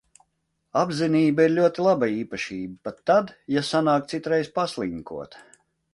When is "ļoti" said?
1.57-1.85